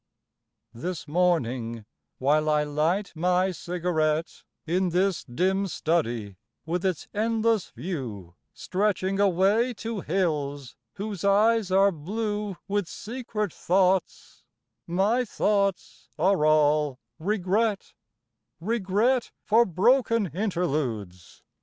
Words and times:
VI 0.73 0.81
This 0.81 1.07
morning 1.07 1.85
while 2.17 2.49
I 2.49 2.63
light 2.63 3.11
my 3.15 3.51
cigarette 3.51 4.41
In 4.65 4.89
this 4.89 5.23
dim 5.23 5.67
study 5.67 6.37
with 6.65 6.83
its 6.83 7.07
endless 7.13 7.69
view 7.69 8.33
Stretching 8.51 9.19
away 9.19 9.75
to 9.75 9.99
hills 10.01 10.75
whose 10.95 11.23
eyes 11.23 11.69
are 11.69 11.91
blue 11.91 12.57
With 12.67 12.87
secret 12.87 13.53
thoughts, 13.53 14.43
my 14.87 15.23
thoughts 15.23 16.09
are 16.17 16.47
all 16.47 16.97
regret, 17.19 17.93
Regret 18.59 19.29
for 19.43 19.67
broken 19.67 20.31
interludes! 20.33 21.43